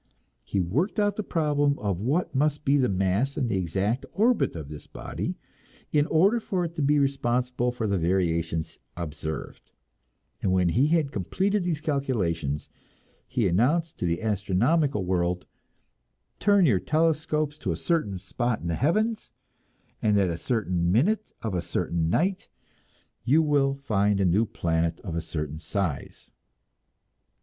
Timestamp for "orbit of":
4.13-4.67